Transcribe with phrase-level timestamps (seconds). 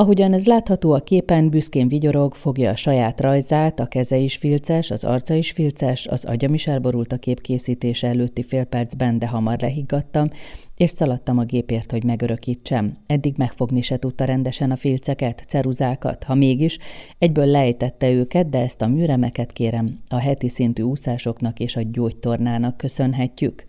[0.00, 4.90] Ahogyan ez látható a képen, büszkén vigyorog, fogja a saját rajzát, a keze is filces,
[4.90, 9.28] az arca is filces, az agyam is elborult a kép készítése előtti fél percben, de
[9.28, 10.30] hamar lehiggadtam,
[10.78, 12.96] és szaladtam a gépért, hogy megörökítsem.
[13.06, 16.78] Eddig megfogni se tudta rendesen a filceket, ceruzákat, ha mégis,
[17.18, 22.76] egyből lejtette őket, de ezt a műremeket kérem, a heti szintű úszásoknak és a gyógytornának
[22.76, 23.64] köszönhetjük.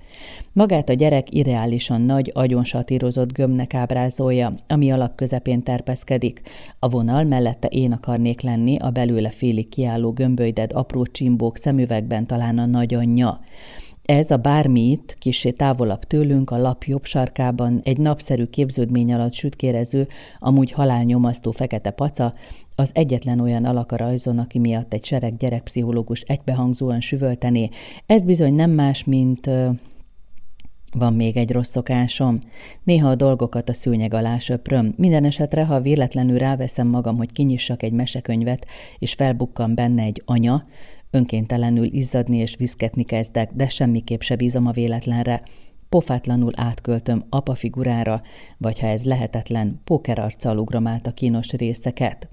[0.54, 6.42] Magát a gyerek irreálisan nagy, agyon satírozott gömbnek ábrázolja, ami alap közepén terpeszkedik.
[6.80, 12.58] A vonal mellette én akarnék lenni, a belőle félig kiálló gömbölyded apró csimbók szemüvegben talán
[12.58, 13.40] a nagyanyja.
[14.10, 20.08] Ez a bármit, kisé távolabb tőlünk, a lap jobb sarkában egy napszerű képződmény alatt sütkérező,
[20.40, 22.34] amúgy halálnyomasztó fekete paca,
[22.76, 27.70] az egyetlen olyan alak a rajzon, aki miatt egy sereg gyerekpszichológus egybehangzóan süvöltené.
[28.06, 29.50] Ez bizony nem más, mint
[30.92, 32.40] van még egy rossz szokásom.
[32.84, 34.94] Néha a dolgokat a szőnyeg alá söpröm.
[34.98, 38.66] Minden esetre, ha véletlenül ráveszem magam, hogy kinyissak egy mesekönyvet,
[39.00, 40.66] és felbukkan benne egy anya,
[41.12, 45.42] önkéntelenül izzadni és viszketni kezdek, de semmiképp se bízom a véletlenre.
[45.90, 48.22] Pofátlanul átköltöm apa figurára,
[48.58, 52.30] vagy ha ez lehetetlen, pókerarccal ugrom át a kínos részeket.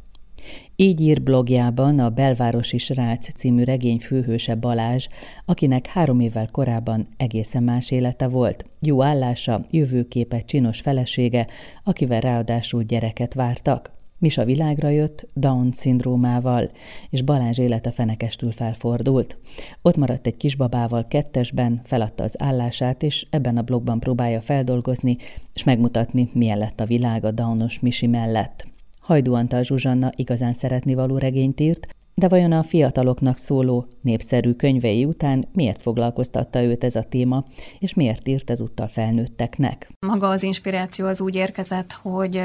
[0.76, 5.06] Így ír blogjában a Belvárosi Srác című regény főhőse Balázs,
[5.44, 8.64] akinek három évvel korábban egészen más élete volt.
[8.80, 11.46] Jó állása, jövőképe, csinos felesége,
[11.84, 13.95] akivel ráadásul gyereket vártak.
[14.18, 16.70] Misa világra jött Down-szindrómával,
[17.10, 19.38] és Balázs élete fenekestül felfordult.
[19.82, 25.16] Ott maradt egy kisbabával kettesben, feladta az állását, és ebben a blogban próbálja feldolgozni,
[25.54, 28.66] és megmutatni, milyen lett a világ a Downos Misi mellett.
[29.00, 35.48] Hajdú Antal Zsuzsanna igazán szeretnivaló regényt írt, de vajon a fiataloknak szóló népszerű könyvei után
[35.52, 37.44] miért foglalkoztatta őt ez a téma,
[37.78, 39.90] és miért írt ezúttal felnőtteknek?
[40.06, 42.36] Maga az inspiráció az úgy érkezett, hogy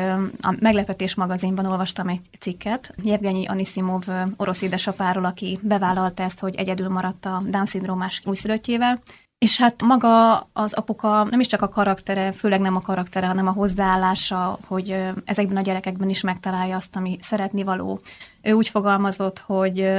[0.41, 4.03] a Meglepetés magazinban olvastam egy cikket, Jevgenyi Anisimov
[4.37, 8.99] orosz édesapáról, aki bevállalta ezt, hogy egyedül maradt a Down-szindrómás újszülöttjével,
[9.45, 13.47] és hát maga az apuka nem is csak a karaktere, főleg nem a karaktere, hanem
[13.47, 17.99] a hozzáállása, hogy ezekben a gyerekekben is megtalálja azt, ami szeretni való.
[18.41, 19.91] Ő úgy fogalmazott, hogy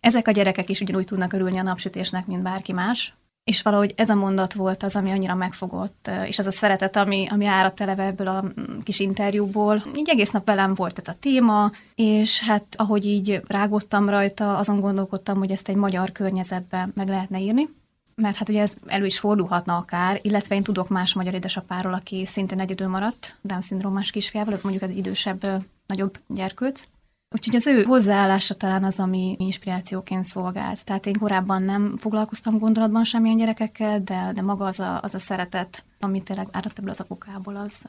[0.00, 3.14] ezek a gyerekek is ugyanúgy tudnak örülni a napsütésnek, mint bárki más.
[3.44, 7.26] És valahogy ez a mondat volt az, ami annyira megfogott, és az a szeretet, ami,
[7.30, 9.82] ami áradt eleve ebből a mm, kis interjúból.
[9.96, 14.80] Így egész nap velem volt ez a téma, és hát ahogy így rágottam rajta, azon
[14.80, 17.66] gondolkodtam, hogy ezt egy magyar környezetben meg lehetne írni
[18.14, 22.26] mert hát ugye ez elő is fordulhatna akár, illetve én tudok más magyar édesapáról, aki
[22.26, 26.86] szintén egyedül maradt, Down-szindrómás kisfiával, mondjuk az idősebb, nagyobb gyerkőc.
[27.34, 30.84] Úgyhogy az ő hozzáállása talán az, ami inspirációként szolgált.
[30.84, 35.18] Tehát én korábban nem foglalkoztam gondolatban semmilyen gyerekekkel, de, de maga az a, az a
[35.18, 37.84] szeretet, amit tényleg áradt ebből az apukából, az,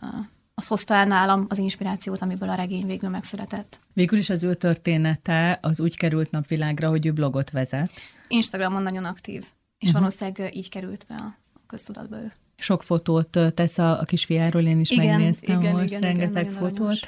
[0.56, 3.80] az hozta el nálam az inspirációt, amiből a regény végül megszületett.
[3.94, 7.92] Végül is az ő története az úgy került napvilágra, hogy ő blogot vezet.
[8.28, 9.46] Instagramon nagyon aktív
[9.84, 10.02] és uh-huh.
[10.02, 12.34] valószínűleg így került be a köztudatba ő
[12.64, 16.56] sok fotót tesz a, a kisfiáról, én is igen, megnéztem igen, most, igen, rengeteg igen,
[16.56, 16.80] fotót.
[16.80, 17.02] Aranyos.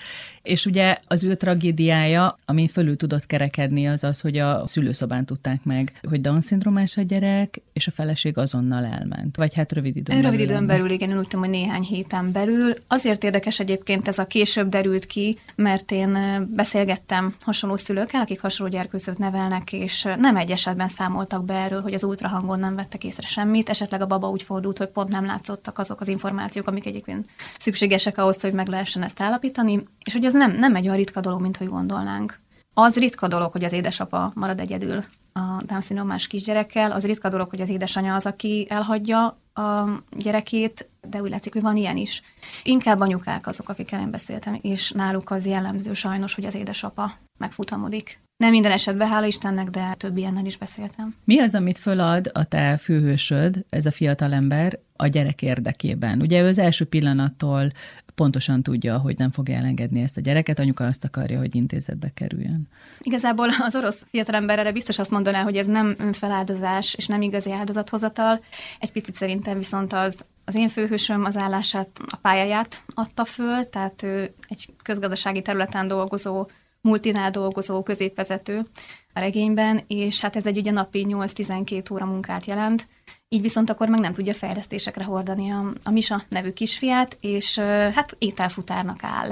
[0.45, 5.63] És ugye az ő tragédiája, ami fölül tudott kerekedni, az az, hogy a szülőszobán tudták
[5.63, 9.35] meg, hogy Down-szindrómás a gyerek, és a feleség azonnal elment.
[9.35, 10.31] Vagy hát rövid időn belül.
[10.31, 12.73] Rövid időn belül, igen, úgy tudom, hogy néhány héten belül.
[12.87, 16.17] Azért érdekes egyébként ez a később derült ki, mert én
[16.55, 21.93] beszélgettem hasonló szülőkkel, akik hasonló gyerkőzőt nevelnek, és nem egy esetben számoltak be erről, hogy
[21.93, 25.77] az ultrahangon nem vettek észre semmit, esetleg a baba úgy fordult, hogy pont nem látszottak
[25.77, 27.29] azok az információk, amik egyébként
[27.59, 31.19] szükségesek ahhoz, hogy meg lehessen ezt állapítani, és hogy ez nem, nem egy olyan ritka
[31.19, 32.39] dolog, mint hogy gondolnánk.
[32.73, 37.61] Az ritka dolog, hogy az édesapa marad egyedül a Down-szindrómás kisgyerekkel, az ritka dolog, hogy
[37.61, 39.85] az édesanyja az, aki elhagyja a
[40.17, 42.21] gyerekét, de úgy látszik, hogy van ilyen is.
[42.63, 48.19] Inkább anyukák azok, akikkel én beszéltem, és náluk az jellemző sajnos, hogy az édesapa megfutamodik.
[48.37, 51.15] Nem minden esetben, hála Istennek, de több ilyennel is beszéltem.
[51.23, 56.21] Mi az, amit fölad a te főhősöd, ez a fiatal ember, a gyerek érdekében?
[56.21, 57.71] Ugye ő az első pillanattól
[58.15, 62.67] pontosan tudja, hogy nem fogja elengedni ezt a gyereket, anyuka azt akarja, hogy intézetbe kerüljön.
[62.99, 67.51] Igazából az orosz fiatalember erre biztos azt mondaná, hogy ez nem önfeláldozás, és nem igazi
[67.51, 68.39] áldozathozatal.
[68.79, 74.03] Egy picit szerintem viszont az az én főhősöm az állását, a pályáját adta föl, tehát
[74.03, 76.47] ő egy közgazdasági területen dolgozó
[76.85, 78.65] multinál dolgozó középvezető
[79.13, 82.87] a regényben, és hát ez egy ugye napi 8-12 óra munkát jelent,
[83.29, 87.59] így viszont akkor meg nem tudja fejlesztésekre hordani a, a Misa nevű kisfiát, és
[87.93, 89.29] hát ételfutárnak áll.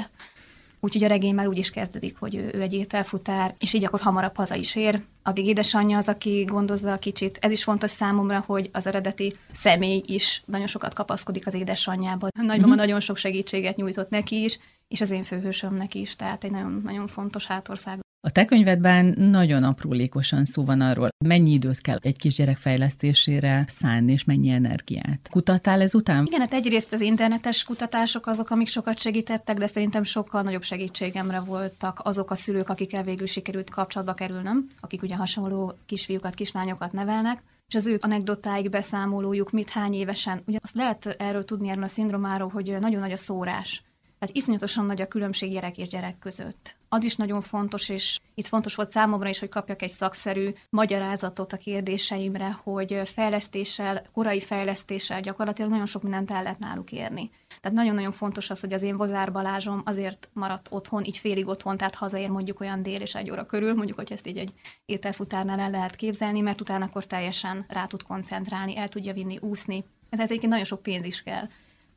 [0.79, 3.99] Úgyhogy a regény már úgy is kezdődik, hogy ő, ő egy ételfutár, és így akkor
[3.99, 5.01] hamarabb haza is ér.
[5.23, 7.37] Addig édesanyja az, aki gondozza a kicsit.
[7.41, 12.27] Ez is fontos számomra, hogy az eredeti személy is nagyon sokat kapaszkodik az édesanyjába.
[12.35, 12.75] Nagymama uh-huh.
[12.75, 14.59] nagyon sok segítséget nyújtott neki is,
[14.93, 17.99] és az én főhősömnek is, tehát egy nagyon, nagyon fontos hátország.
[18.27, 24.11] A te könyvedben nagyon aprólékosan szó van arról, mennyi időt kell egy kisgyerek fejlesztésére szánni,
[24.11, 25.27] és mennyi energiát.
[25.29, 26.25] Kutattál ez után?
[26.25, 31.39] Igen, hát egyrészt az internetes kutatások azok, amik sokat segítettek, de szerintem sokkal nagyobb segítségemre
[31.39, 37.43] voltak azok a szülők, akikkel végül sikerült kapcsolatba kerülnöm, akik ugye hasonló kisfiúkat, kislányokat nevelnek,
[37.67, 40.41] és az ők anekdotáik, beszámolójuk, mit hány évesen.
[40.45, 43.83] Ugye azt lehet erről tudni erről a szindromáról, hogy nagyon nagy a szórás.
[44.23, 46.75] Tehát iszonyatosan nagy a különbség gyerek és gyerek között.
[46.89, 51.53] Az is nagyon fontos, és itt fontos volt számomra is, hogy kapjak egy szakszerű magyarázatot
[51.53, 57.31] a kérdéseimre, hogy fejlesztéssel, korai fejlesztéssel gyakorlatilag nagyon sok mindent el lehet náluk érni.
[57.61, 61.77] Tehát nagyon-nagyon fontos az, hogy az én Vozár Balázsom azért maradt otthon, így félig otthon,
[61.77, 64.53] tehát hazaér mondjuk olyan dél és egy óra körül, mondjuk, hogy ezt így egy
[64.85, 69.83] ételfutárnál el lehet képzelni, mert utána akkor teljesen rá tud koncentrálni, el tudja vinni, úszni.
[70.09, 71.47] Ez egyébként nagyon sok pénz is kell.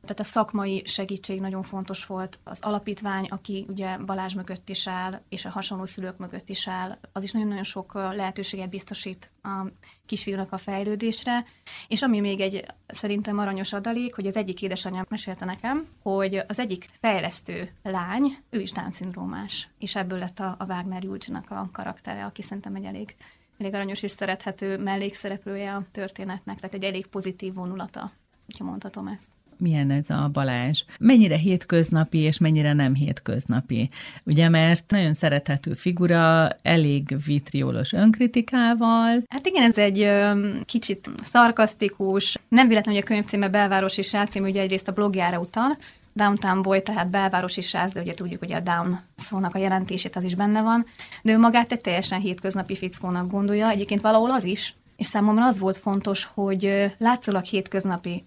[0.07, 2.39] Tehát a szakmai segítség nagyon fontos volt.
[2.43, 6.97] Az alapítvány, aki ugye Balázs mögött is áll, és a hasonló szülők mögött is áll,
[7.11, 9.67] az is nagyon-nagyon sok lehetőséget biztosít a
[10.05, 11.45] kisfiúnak a fejlődésre.
[11.87, 16.59] És ami még egy szerintem aranyos adalék, hogy az egyik édesanyja mesélte nekem, hogy az
[16.59, 22.25] egyik fejlesztő lány, ő is Down-szindrómás, és ebből lett a, a Wagner Julcsnak a karaktere,
[22.25, 23.15] aki szerintem egy elég
[23.57, 28.11] elég aranyos és szerethető mellékszereplője a történetnek, tehát egy elég pozitív vonulata,
[28.57, 30.83] ha mondhatom ezt milyen ez a Balázs.
[30.99, 33.89] Mennyire hétköznapi, és mennyire nem hétköznapi.
[34.23, 39.23] Ugye, mert nagyon szerethető figura, elég vitriolos önkritikával.
[39.29, 44.43] Hát igen, ez egy ö, kicsit szarkasztikus, nem véletlenül, hogy a könyv címe Belvárosi Sácim,
[44.43, 45.77] ugye egyrészt a blogjára utal,
[46.17, 50.23] Downtown Boy, tehát belvárosi sáz, de ugye tudjuk, hogy a down szónak a jelentését az
[50.23, 50.85] is benne van,
[51.21, 55.59] de ő magát egy teljesen hétköznapi fickónak gondolja, egyébként valahol az is, és számomra az
[55.59, 58.23] volt fontos, hogy látszólag hétköznapi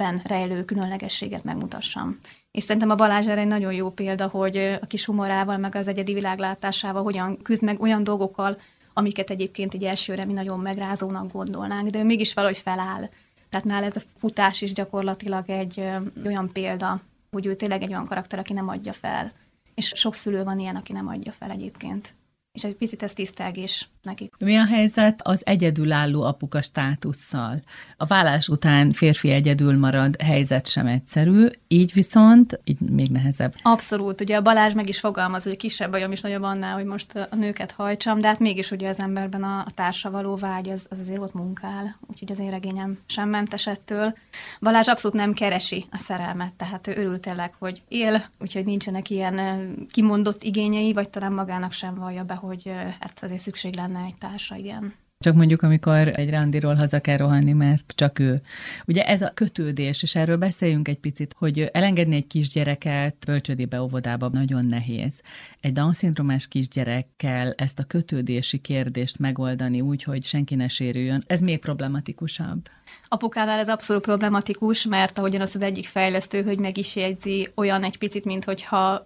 [0.00, 2.18] emberekben rejlő különlegességet megmutassam.
[2.50, 5.88] És szerintem a Balázs erre egy nagyon jó példa, hogy a kis humorával, meg az
[5.88, 8.58] egyedi világlátásával hogyan küzd meg olyan dolgokkal,
[8.92, 13.08] amiket egyébként egy elsőre mi nagyon megrázónak gondolnánk, de ő mégis valahogy feláll.
[13.48, 15.82] Tehát nála ez a futás is gyakorlatilag egy
[16.24, 17.00] olyan példa,
[17.30, 19.32] hogy ő tényleg egy olyan karakter, aki nem adja fel.
[19.74, 22.14] És sok szülő van ilyen, aki nem adja fel egyébként
[22.54, 24.32] és egy picit ez tisztelgés nekik.
[24.38, 27.62] Mi a helyzet az egyedülálló apuka státusszal?
[27.96, 33.54] A vállás után férfi egyedül marad, helyzet sem egyszerű, így viszont így még nehezebb.
[33.62, 37.14] Abszolút, ugye a Balázs meg is fogalmaz, hogy kisebb bajom is nagyobb annál, hogy most
[37.30, 40.86] a nőket hajtsam, de hát mégis ugye az emberben a, a társa való vágy, az,
[40.90, 44.14] az azért ott munkál, úgyhogy az én regényem sem mentes ettől.
[44.60, 49.40] Balázs abszolút nem keresi a szerelmet, tehát ő örül tényleg, hogy él, úgyhogy nincsenek ilyen
[49.90, 52.70] kimondott igényei, vagy talán magának sem vallja be, hogy
[53.00, 54.94] hát azért szükség lenne egy társa, igen.
[55.18, 58.40] Csak mondjuk, amikor egy randiról haza kell rohanni, mert csak ő.
[58.86, 64.28] Ugye ez a kötődés, és erről beszéljünk egy picit, hogy elengedni egy kisgyereket bölcsödébe, óvodába
[64.28, 65.20] nagyon nehéz.
[65.60, 71.58] Egy Down-szindromás kisgyerekkel ezt a kötődési kérdést megoldani úgy, hogy senki ne sérüljön, ez még
[71.58, 72.68] problematikusabb.
[73.08, 77.84] Apukánál ez abszolút problematikus, mert ahogyan azt az egyik fejlesztő, hogy meg is jegyzi, olyan
[77.84, 79.04] egy picit, mint hogyha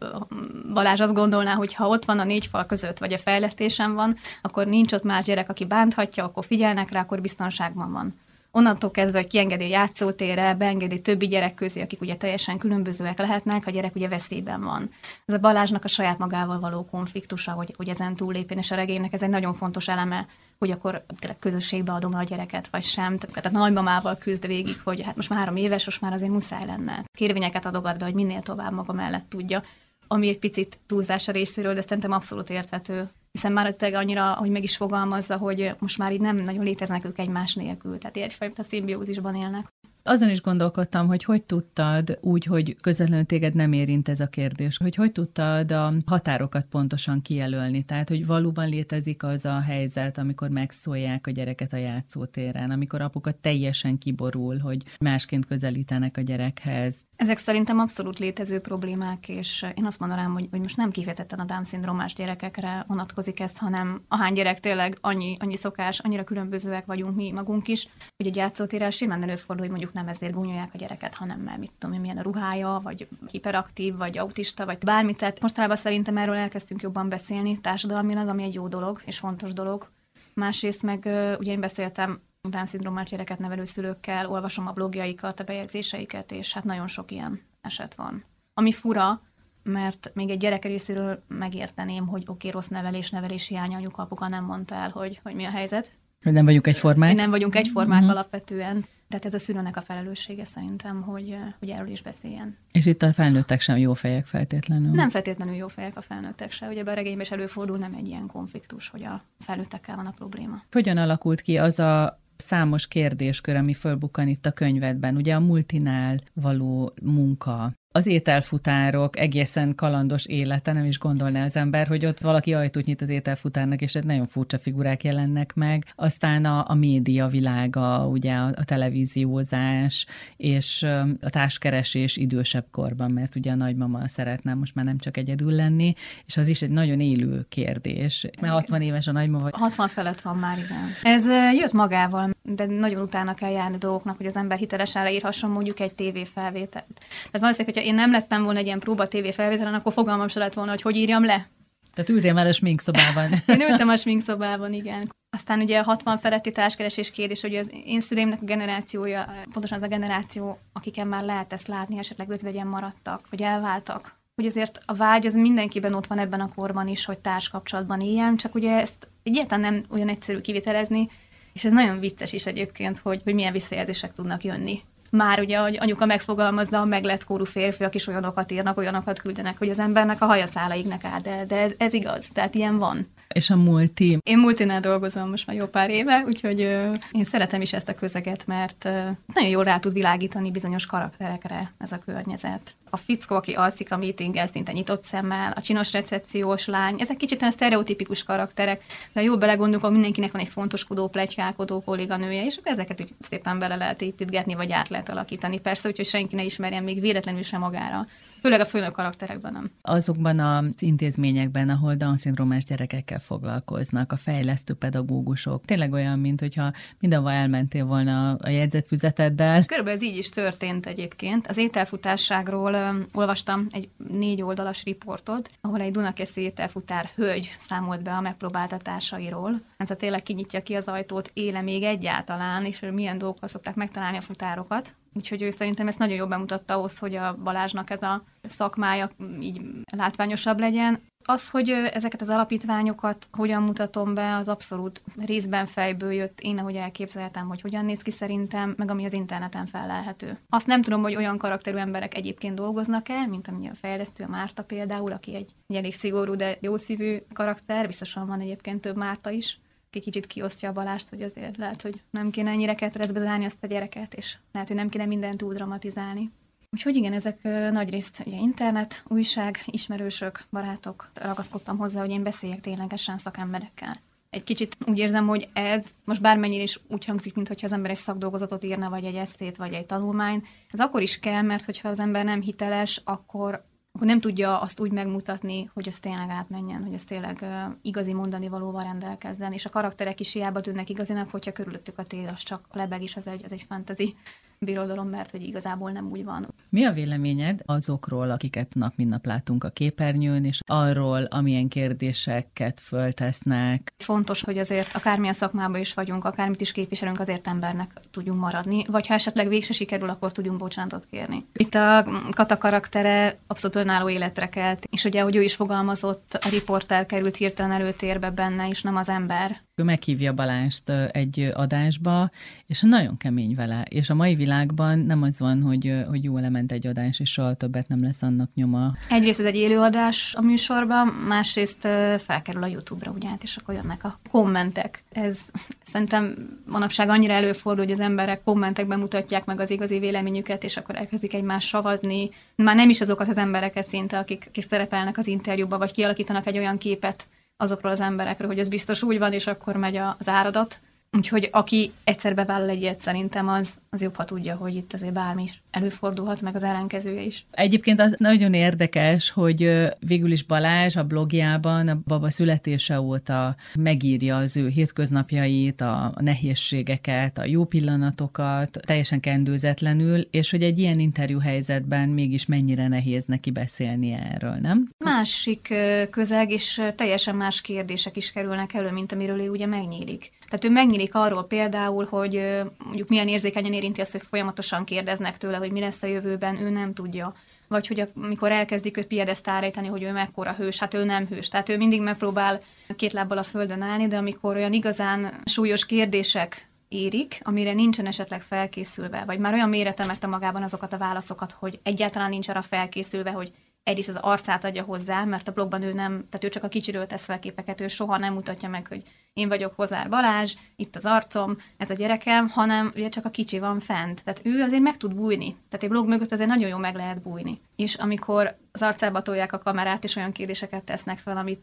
[0.73, 4.17] Balázs azt gondolná, hogy ha ott van a négy fal között, vagy a fejlesztésen van,
[4.43, 8.15] akkor nincs ott más gyerek, aki bánthatja, akkor figyelnek rá, akkor biztonságban van.
[8.51, 13.67] Onnantól kezdve, hogy kiengedi a játszótérre, beengedi többi gyerek közé, akik ugye teljesen különbözőek lehetnek,
[13.67, 14.91] a gyerek ugye veszélyben van.
[15.27, 19.13] Ez a Balázsnak a saját magával való konfliktusa, hogy, hogy ezen túlépjen, és a regénynek
[19.13, 20.27] ez egy nagyon fontos eleme,
[20.59, 21.05] hogy akkor
[21.39, 23.19] közösségbe adom a gyereket, vagy sem.
[23.19, 26.67] Tehát a nagymamával küzd végig, hogy hát most már három éves, most már azért muszáj
[26.67, 27.05] lenne.
[27.13, 29.63] Kérvényeket adogat be, hogy minél tovább maga mellett tudja
[30.09, 33.09] ami egy picit túlzás a részéről, de szerintem abszolút érthető.
[33.33, 37.05] Hiszen már tényleg annyira, hogy meg is fogalmazza, hogy most már így nem nagyon léteznek
[37.05, 39.67] ők egymás nélkül, tehát egyfajta szimbiózisban élnek.
[40.11, 44.77] Azon is gondolkodtam, hogy hogy tudtad úgy, hogy közvetlenül téged nem érint ez a kérdés,
[44.77, 50.49] hogy hogy tudtad a határokat pontosan kijelölni, tehát hogy valóban létezik az a helyzet, amikor
[50.49, 56.97] megszólják a gyereket a játszótéren, amikor apuka teljesen kiborul, hogy másként közelítenek a gyerekhez.
[57.17, 61.45] Ezek szerintem abszolút létező problémák, és én azt mondanám, hogy, hogy most nem kifejezetten a
[61.45, 67.31] Down-szindrómás gyerekekre vonatkozik ez, hanem ahány gyerek tényleg annyi, annyi szokás, annyira különbözőek vagyunk mi
[67.31, 71.41] magunk is, hogy egy játszótéren simán előfordul, hogy mondjuk nem ezért gúnyolják a gyereket, hanem
[71.41, 75.19] mert mit tudom én, milyen a ruhája, vagy hiperaktív, vagy autista, vagy bármit.
[75.19, 79.91] Tehát mostanában szerintem erről elkezdtünk jobban beszélni társadalmilag, ami egy jó dolog és fontos dolog.
[80.35, 80.99] Másrészt meg
[81.39, 86.87] ugye én beszéltem Down-szindrómás gyereket nevelő szülőkkel, olvasom a blogjaikat, a bejegyzéseiket, és hát nagyon
[86.87, 88.25] sok ilyen eset van.
[88.55, 89.23] Ami fura,
[89.63, 94.29] mert még egy gyerek részéről megérteném, hogy oké, okay, rossz nevelés, nevelés hiánya, anyuka, apuka
[94.29, 95.93] nem mondta el, hogy, hogy mi a helyzet.
[96.23, 97.15] Hogy nem vagyunk egyformák.
[97.15, 98.11] Nem vagyunk egyformák mm-hmm.
[98.11, 102.57] alapvetően Tehát ez a szülőnek a felelőssége szerintem, hogy, hogy erről is beszéljen.
[102.73, 104.91] És itt a felnőttek sem jó fejek feltétlenül?
[104.91, 106.69] Nem feltétlenül jó fejek a felnőttek se.
[106.69, 110.63] Ugye a regényben is előfordul nem egy ilyen konfliktus, hogy a felnőttekkel van a probléma.
[110.73, 115.17] Hogyan alakult ki az a számos kérdéskör, ami fölbukkan itt a könyvedben.
[115.17, 121.87] Ugye a multinál való munka, az ételfutárok egészen kalandos élete, nem is gondolná az ember,
[121.87, 125.85] hogy ott valaki ajtót nyit az ételfutárnak, és nagyon furcsa figurák jelennek meg.
[125.95, 130.83] Aztán a, a média világa, ugye a, a televíziózás, és
[131.21, 135.95] a társkeresés idősebb korban, mert ugye a nagymama szeretne most már nem csak egyedül lenni,
[136.27, 138.27] és az is egy nagyon élő kérdés.
[138.41, 139.49] Mert 60 éves a nagymama.
[139.53, 141.15] 60 felett van már, igen.
[141.15, 141.27] Ez
[141.57, 145.93] jött magával, de nagyon utána kell járni dolgoknak, hogy az ember hitelesen leírhasson mondjuk egy
[145.93, 146.87] tévéfelvételt.
[147.09, 150.39] Tehát valószínűleg, hogyha én nem lettem volna egy ilyen próba tévé felvételen, akkor fogalmam se
[150.39, 151.49] lett volna, hogy hogy írjam le.
[151.95, 153.31] Tehát ültél már a sminkszobában.
[153.47, 155.13] Én ültem a sminkszobában, igen.
[155.31, 159.85] Aztán ugye a 60 feletti társkeresés kérdés, hogy az én szüleimnek a generációja, pontosan az
[159.85, 164.17] a generáció, akiken már lehet ezt látni, esetleg özvegyen maradtak, vagy elváltak.
[164.35, 168.37] Hogy azért a vágy az mindenkiben ott van ebben a korban is, hogy társkapcsolatban éljen,
[168.37, 171.09] csak ugye ezt egyáltalán nem olyan egyszerű kivitelezni,
[171.53, 175.77] és ez nagyon vicces is egyébként, hogy, hogy milyen visszajelzések tudnak jönni már ugye, hogy
[175.81, 180.27] anyuka megfogalmazza, a meglett korú férfiak is olyanokat írnak, olyanokat küldenek, hogy az embernek a
[180.27, 183.07] hajaszálaiknek áll, de, de ez, ez igaz, tehát ilyen van.
[183.29, 184.19] És a multi?
[184.23, 187.95] Én multinál dolgozom most már jó pár éve, úgyhogy ö, én szeretem is ezt a
[187.95, 189.01] közeget, mert ö,
[189.35, 193.97] nagyon jól rá tud világítani bizonyos karakterekre ez a környezet a fickó, aki alszik a
[193.97, 199.37] meetingen szinte nyitott szemmel, a csinos recepciós lány, ezek kicsit olyan sztereotipikus karakterek, de jól
[199.37, 204.55] belegondolunk, hogy mindenkinek van egy fontoskodó, plegykálkodó kolléganője, és ezeket úgy szépen bele lehet építgetni,
[204.55, 205.61] vagy át lehet alakítani.
[205.61, 208.07] Persze, úgyhogy senki ne ismerjen még véletlenül sem magára
[208.41, 209.71] Főleg a főnök karakterekben nem.
[209.83, 217.31] Azokban az intézményekben, ahol Down-szindrómás gyerekekkel foglalkoznak, a fejlesztő pedagógusok, tényleg olyan, mint hogyha mindenhol
[217.31, 219.65] elmentél volna a jegyzetfüzeteddel.
[219.65, 221.47] Körülbelül ez így is történt egyébként.
[221.47, 228.13] Az ételfutásságról um, olvastam egy négy oldalas riportot, ahol egy Dunakeszi ételfutár hölgy számolt be
[228.13, 229.61] a megpróbáltatásairól.
[229.77, 234.17] Ez a tényleg kinyitja ki az ajtót, éle még egyáltalán, és milyen dolgokkal szokták megtalálni
[234.17, 234.95] a futárokat.
[235.15, 239.11] Úgyhogy ő szerintem ezt nagyon jól bemutatta ahhoz, hogy a Balázsnak ez a szakmája
[239.41, 239.61] így
[239.97, 241.01] látványosabb legyen.
[241.25, 246.77] Az, hogy ezeket az alapítványokat hogyan mutatom be, az abszolút részben fejből jött én, ahogy
[246.77, 250.39] elképzeltem, hogy hogyan néz ki szerintem, meg ami az interneten felelhető.
[250.49, 254.65] Azt nem tudom, hogy olyan karakterű emberek egyébként dolgoznak-e, mint ami a fejlesztő, a Márta
[254.65, 259.61] például, aki egy, egy elég szigorú, de jószívű karakter, biztosan van egyébként több Márta is,
[259.91, 263.67] kicsit kiosztja a balást, hogy azért lehet, hogy nem kéne ennyire ketrezbe zárni azt a
[263.67, 266.31] gyereket, és lehet, hogy nem kéne mindent túl dramatizálni.
[266.71, 267.43] Úgyhogy igen, ezek
[267.73, 273.97] nagyrészt ugye internet, újság, ismerősök, barátok, ragaszkodtam hozzá, hogy én beszéljek ténylegesen szakemberekkel.
[274.31, 277.97] Egy kicsit úgy érzem, hogy ez most bármennyire is úgy hangzik, mintha az ember egy
[277.97, 280.43] szakdolgozatot írna, vagy egy esztét, vagy egy tanulmány.
[280.71, 283.65] Ez akkor is kell, mert hogyha az ember nem hiteles, akkor
[283.99, 287.45] akkor nem tudja azt úgy megmutatni, hogy ez tényleg átmenjen, hogy ez tényleg
[287.83, 292.29] igazi mondani valóval rendelkezzen, és a karakterek is hiába tűnnek igazinak, hogyha körülöttük a tér,
[292.29, 294.17] az csak lebeg is, az egy, az egy fantasy
[294.61, 296.55] birodalom, mert hogy igazából nem úgy van.
[296.71, 302.81] Mi a véleményed azokról, akiket nap mint nap látunk a képernyőn, és arról, amilyen kérdéseket
[302.81, 303.93] föltesznek?
[303.97, 309.07] Fontos, hogy azért akármilyen szakmában is vagyunk, akármit is képviselünk, azért embernek tudjunk maradni, vagy
[309.07, 311.45] ha esetleg végse sikerül, akkor tudjunk bocsánatot kérni.
[311.53, 316.49] Itt a Kata karaktere abszolút önálló életre kelt, és ugye, hogy ő is fogalmazott, a
[316.49, 319.61] riporter került hirtelen előtérbe benne, és nem az ember.
[319.75, 322.31] Ő meghívja Balást egy adásba,
[322.67, 323.83] és nagyon kemény vele.
[323.89, 327.55] És a mai világban nem az van, hogy, hogy jól lement egy adás, és soha
[327.55, 328.93] többet nem lesz annak nyoma.
[329.09, 331.81] Egyrészt ez egy élőadás a műsorban, másrészt
[332.19, 335.03] felkerül a YouTube-ra, ugye, és akkor jönnek a kommentek.
[335.13, 335.41] Ez
[335.85, 336.35] szerintem
[336.67, 341.35] manapság annyira előfordul, hogy az emberek kommentekben mutatják meg az igazi véleményüket, és akkor elkezdik
[341.35, 342.31] egymást savazni.
[342.55, 346.59] Már nem is azokat az embereket szinte, akik, akik szerepelnek az interjúban, vagy kialakítanak egy
[346.59, 347.27] olyan képet,
[347.57, 350.81] azokról az emberekről, hogy ez biztos úgy van, és akkor megy az áradat.
[351.17, 355.13] Úgyhogy aki egyszer bevállal egy ilyet, szerintem az, az jobb, ha tudja, hogy itt azért
[355.13, 357.47] bármi is előfordulhat, meg az ellenkezője is.
[357.51, 364.37] Egyébként az nagyon érdekes, hogy végül is Balázs a blogjában a baba születése óta megírja
[364.37, 371.39] az ő hétköznapjait, a nehézségeket, a jó pillanatokat, teljesen kendőzetlenül, és hogy egy ilyen interjú
[371.39, 374.89] helyzetben mégis mennyire nehéz neki beszélni erről, nem?
[375.05, 375.75] Másik
[376.11, 380.33] közeg, és teljesen más kérdések is kerülnek elő, mint amiről ő ugye megnyílik.
[380.49, 382.41] Tehát ő megnyílik arról például, hogy
[382.85, 386.71] mondjuk milyen érzékenyen érinti azt, hogy folyamatosan kérdeznek tőle, hogy mi lesz a jövőben, ő
[386.71, 387.35] nem tudja.
[387.69, 391.49] Vagy hogy amikor elkezdik őt piedesztára állítani, hogy ő mekkora hős, hát ő nem hős.
[391.49, 392.61] Tehát ő mindig megpróbál
[392.97, 398.43] két lábbal a földön állni, de amikor olyan igazán súlyos kérdések érik, amire nincsen esetleg
[398.43, 403.31] felkészülve, vagy már olyan mélyre temette magában azokat a válaszokat, hogy egyáltalán nincs arra felkészülve,
[403.31, 406.69] hogy egyrészt az arcát adja hozzá, mert a blogban ő nem, tehát ő csak a
[406.69, 409.03] kicsiről tesz fel képeket, ő soha nem mutatja meg, hogy
[409.39, 413.59] én vagyok Hozár Balázs, itt az arcom, ez a gyerekem, hanem ugye csak a kicsi
[413.59, 414.25] van fent.
[414.25, 415.57] Tehát ő azért meg tud bújni.
[415.69, 417.61] Tehát egy blog mögött azért nagyon jó meg lehet bújni.
[417.77, 421.61] És amikor az arcába tolják a kamerát, és olyan kérdéseket tesznek fel, amit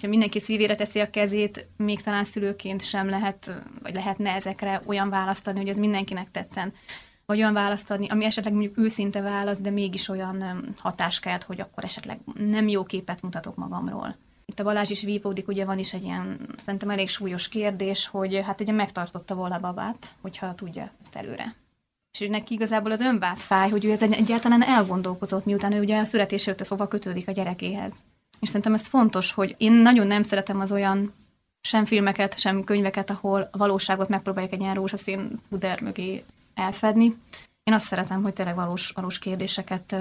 [0.00, 5.10] ha mindenki szívére teszi a kezét, még talán szülőként sem lehet, vagy lehetne ezekre olyan
[5.10, 6.72] választ adni, hogy ez mindenkinek tetszen
[7.26, 11.84] vagy olyan választ adni, ami esetleg mondjuk őszinte válasz, de mégis olyan hatáskát, hogy akkor
[11.84, 14.16] esetleg nem jó képet mutatok magamról.
[14.56, 18.40] Itt a Balázs is vívódik, ugye van is egy ilyen, szerintem elég súlyos kérdés, hogy
[18.44, 21.54] hát ugye megtartotta volna babát, hogyha tudja ezt előre.
[22.18, 26.04] És neki igazából az önvált fáj, hogy ő ez egyáltalán elgondolkozott, miután ő ugye a
[26.04, 27.94] születésétől fogva kötődik a gyerekéhez.
[28.40, 31.14] És szerintem ez fontos, hogy én nagyon nem szeretem az olyan
[31.60, 37.16] sem filmeket, sem könyveket, ahol a valóságot megpróbálják egy ilyen rózsaszín puder mögé elfedni.
[37.62, 39.96] Én azt szeretem, hogy tényleg valós, valós kérdéseket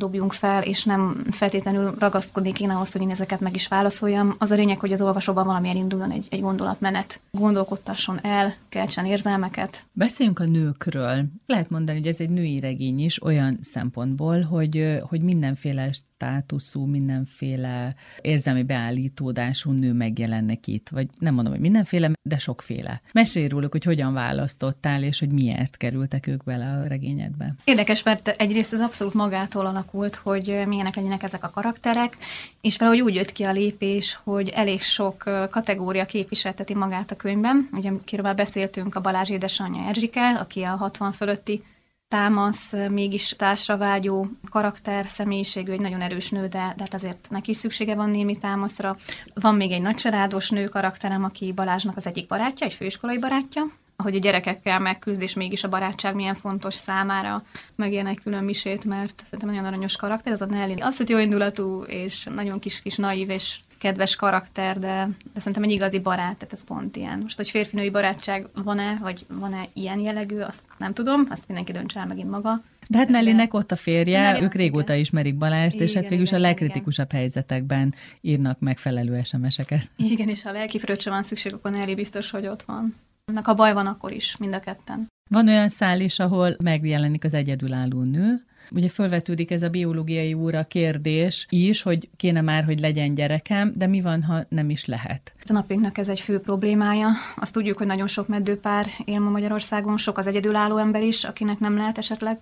[0.00, 4.34] dobjunk fel, és nem feltétlenül ragaszkodnék én ahhoz, hogy én ezeket meg is válaszoljam.
[4.38, 9.84] Az a lényeg, hogy az olvasóban valamilyen induljon egy, egy gondolatmenet, gondolkodtasson el, keltsen érzelmeket.
[9.92, 11.24] Beszéljünk a nőkről.
[11.46, 17.94] Lehet mondani, hogy ez egy női regény is olyan szempontból, hogy, hogy mindenféle státuszú, mindenféle
[18.20, 20.88] érzelmi beállítódású nő megjelennek itt.
[20.88, 23.00] Vagy nem mondom, hogy mindenféle, de sokféle.
[23.12, 27.54] Mesélj róluk, hogy hogyan választottál, és hogy miért kerültek ők bele a regényedbe.
[27.64, 32.16] Érdekes, mert egyrészt ez abszolút magától alakult, hogy milyenek legyenek ezek a karakterek,
[32.60, 35.16] és valahogy úgy jött ki a lépés, hogy elég sok
[35.50, 37.68] kategória képviselteti magát a könyvben.
[37.72, 41.62] Ugye, kiről már beszéltünk, a Balázs édesanyja Erzsike, aki a 60 fölötti
[42.08, 47.50] támasz, mégis társra vágyó karakter, személyiségű, egy nagyon erős nő, de, de hát azért neki
[47.50, 48.96] is szüksége van némi támaszra.
[49.34, 54.14] Van még egy nagycsaládos nő karakterem, aki Balázsnak az egyik barátja, egy főiskolai barátja, ahogy
[54.14, 57.42] a gyerekekkel megküzd, és mégis a barátság milyen fontos számára
[57.74, 60.80] megélne egy külön misét, mert szerintem nagyon aranyos karakter, ez a Nelly.
[60.80, 65.70] Az, hogy jó indulatú, és nagyon kis-kis naív, és kedves karakter, de, de szerintem egy
[65.70, 67.18] igazi barát, tehát ez pont ilyen.
[67.18, 72.00] Most, hogy férfinői barátság van-e, vagy van-e ilyen jellegű, azt nem tudom, azt mindenki döntse
[72.00, 72.62] el megint maga.
[72.88, 74.98] De hát Nellynek ott a férje, Nelly, ők régóta igen.
[74.98, 77.20] ismerik Balást, igen, és hát végül is a legkritikusabb igen.
[77.20, 79.90] helyzetekben írnak megfelelő SMS-eket.
[79.96, 82.94] Igen, és ha lelki fröccse van szükség, akkor Nelly biztos, hogy ott van.
[83.32, 85.06] Meg ha baj van, akkor is, mind a ketten.
[85.30, 90.64] Van olyan szál is, ahol megjelenik az egyedülálló nő, Ugye fölvetődik ez a biológiai óra
[90.64, 95.34] kérdés is, hogy kéne már, hogy legyen gyerekem, de mi van, ha nem is lehet?
[95.48, 97.08] A napjunknak ez egy fő problémája.
[97.36, 101.58] Azt tudjuk, hogy nagyon sok meddőpár él ma Magyarországon, sok az egyedülálló ember is, akinek
[101.58, 102.40] nem lehet esetleg.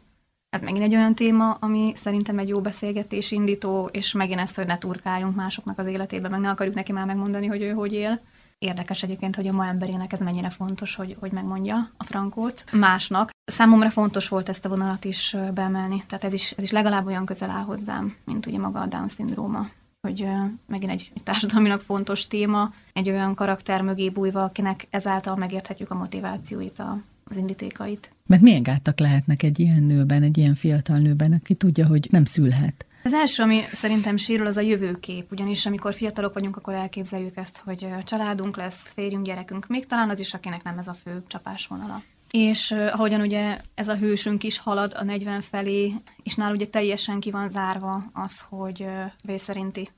[0.48, 4.66] Ez megint egy olyan téma, ami szerintem egy jó beszélgetés indító, és megint ezt, hogy
[4.66, 8.20] ne turkáljunk másoknak az életébe, meg ne akarjuk neki már megmondani, hogy ő hogy él.
[8.64, 13.30] Érdekes egyébként, hogy a ma emberének ez mennyire fontos, hogy, hogy megmondja a frankót másnak.
[13.44, 17.24] Számomra fontos volt ezt a vonalat is beemelni, tehát ez is, ez is legalább olyan
[17.24, 19.68] közel áll hozzám, mint ugye maga a Down-szindróma
[20.00, 20.26] hogy
[20.66, 26.78] megint egy, társadalmilag fontos téma, egy olyan karakter mögé bújva, akinek ezáltal megérthetjük a motivációit,
[26.78, 28.10] a, az indítékait.
[28.26, 32.24] Mert milyen gátak lehetnek egy ilyen nőben, egy ilyen fiatal nőben, aki tudja, hogy nem
[32.24, 32.86] szülhet?
[33.04, 37.58] Az első, ami szerintem sérül, az a jövőkép, ugyanis amikor fiatalok vagyunk, akkor elképzeljük ezt,
[37.58, 42.02] hogy családunk lesz, férjünk, gyerekünk, még talán az is, akinek nem ez a fő csapásvonala.
[42.30, 47.20] És ahogyan ugye ez a hősünk is halad a 40 felé, és nál ugye teljesen
[47.20, 48.86] ki van zárva az, hogy
[49.24, 49.88] vészerinti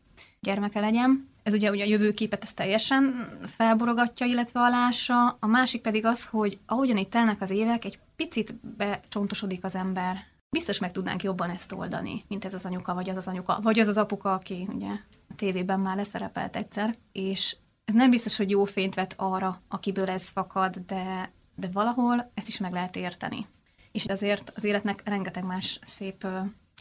[0.41, 1.29] gyermeke legyen.
[1.43, 5.37] Ez ugye, ugye a jövőképet ez teljesen felborogatja, illetve alása.
[5.41, 10.35] A másik pedig az, hogy ahogyan itt telnek az évek, egy picit becsontosodik az ember
[10.57, 13.79] biztos meg tudnánk jobban ezt oldani, mint ez az anyuka, vagy az az anyuka, vagy
[13.79, 14.89] az az apuka, aki ugye
[15.29, 20.11] a tévében már leszerepelt egyszer, és ez nem biztos, hogy jó fényt vet arra, akiből
[20.11, 23.47] ez fakad, de, de valahol ezt is meg lehet érteni.
[23.93, 26.27] És azért az életnek rengeteg más szép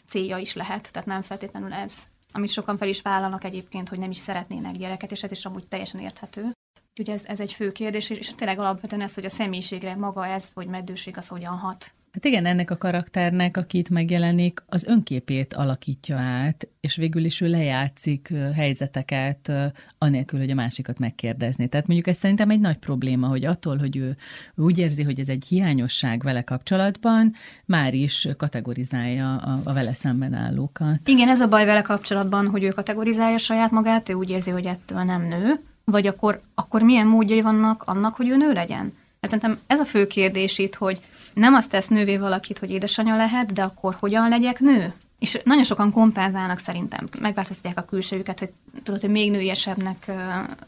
[0.07, 4.09] célja is lehet, tehát nem feltétlenül ez, amit sokan fel is vállalnak egyébként, hogy nem
[4.09, 6.51] is szeretnének gyereket, és ez is amúgy teljesen érthető.
[6.89, 10.51] Úgyhogy ez, ez egy fő kérdés, és tényleg alapvetően ez, hogy a személyiségre maga ez,
[10.53, 11.93] hogy meddőség az hogyan hat.
[12.15, 17.41] Hát igen, ennek a karakternek, aki itt megjelenik, az önképét alakítja át, és végül is
[17.41, 19.51] ő lejátszik helyzeteket,
[19.97, 21.67] anélkül, hogy a másikat megkérdezni.
[21.67, 24.15] Tehát mondjuk ez szerintem egy nagy probléma, hogy attól, hogy ő
[24.55, 27.33] úgy érzi, hogy ez egy hiányosság vele kapcsolatban,
[27.65, 31.07] már is kategorizálja a, a vele szemben állókat.
[31.07, 34.65] Igen, ez a baj vele kapcsolatban, hogy ő kategorizálja saját magát, ő úgy érzi, hogy
[34.65, 38.93] ettől nem nő, vagy akkor, akkor milyen módjai vannak annak, hogy ő nő legyen?
[39.21, 40.99] Hát szerintem ez a fő kérdés itt, hogy
[41.35, 44.93] nem azt tesz nővé valakit, hogy édesanyja lehet, de akkor hogyan legyek nő?
[45.19, 48.49] És nagyon sokan kompenzálnak szerintem, megváltoztatják a külsőjüket, hogy
[48.83, 50.11] tudod, hogy még nőiesebbnek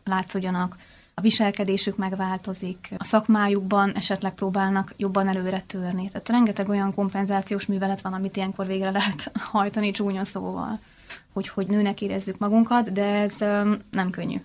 [0.03, 0.75] látszódjanak,
[1.19, 6.07] a viselkedésük megváltozik, a szakmájukban esetleg próbálnak jobban előre törni.
[6.07, 10.79] Tehát rengeteg olyan kompenzációs művelet van, amit ilyenkor végre lehet hajtani csúnya szóval,
[11.33, 13.35] hogy, hogy nőnek érezzük magunkat, de ez
[13.91, 14.41] nem könnyű.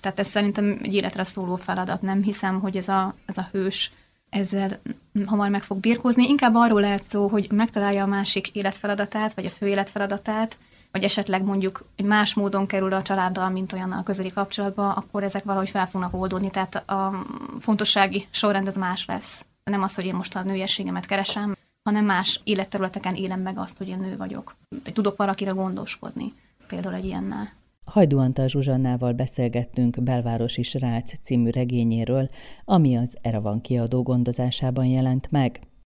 [0.00, 2.02] Tehát ez szerintem egy életre szóló feladat.
[2.02, 3.92] Nem hiszem, hogy ez a, ez a hős
[4.34, 4.80] ezzel
[5.26, 6.28] hamar meg fog birkózni.
[6.28, 10.58] Inkább arról lehet szó, hogy megtalálja a másik életfeladatát, vagy a fő életfeladatát,
[10.92, 15.22] vagy esetleg mondjuk egy más módon kerül a családdal, mint olyan a közeli kapcsolatba, akkor
[15.22, 16.50] ezek valahogy fel fognak oldódni.
[16.50, 17.24] Tehát a
[17.60, 19.44] fontossági sorrend ez más lesz.
[19.64, 23.88] Nem az, hogy én most a nőiességemet keresem, hanem más életterületeken élem meg azt, hogy
[23.88, 24.54] én nő vagyok.
[24.92, 26.32] Tudok valakire gondoskodni,
[26.66, 27.52] például egy ilyennel.
[27.84, 32.28] Hajdú Antal Zsuzsannával beszélgettünk Belvárosi Srác című regényéről,
[32.64, 35.60] ami az Eravan kiadó gondozásában jelent meg.